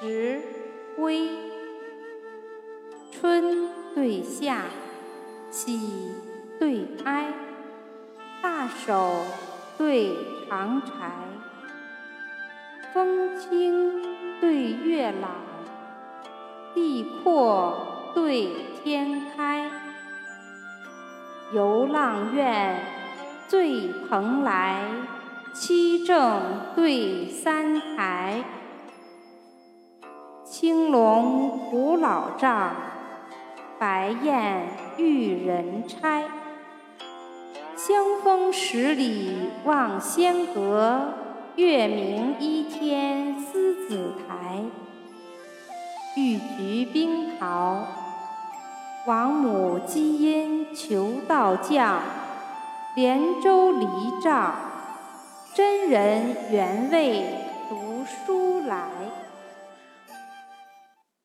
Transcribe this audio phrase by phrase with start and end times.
[0.00, 0.40] 时
[0.96, 1.28] 微。
[3.12, 4.62] 春对夏，
[5.50, 5.78] 喜
[6.58, 7.26] 对哀，
[8.42, 9.26] 大手
[9.76, 10.16] 对
[10.48, 11.10] 长柴，
[12.94, 15.32] 风清对月朗，
[16.72, 18.48] 地阔对
[18.82, 19.70] 天开。
[21.52, 22.80] 游浪苑
[23.48, 24.82] 醉蓬莱，
[25.52, 26.40] 七正
[26.74, 28.42] 对三台。
[30.60, 32.74] 青龙古老帐，
[33.78, 34.68] 白燕
[34.98, 36.24] 玉人钗。
[37.74, 41.14] 香风十里望仙阁，
[41.56, 44.60] 月明依天思紫台。
[46.14, 47.86] 玉菊冰桃，
[49.06, 52.02] 王母积阴求道降。
[52.94, 53.86] 连舟离
[54.22, 54.54] 帐，
[55.54, 57.49] 真人原为读书来。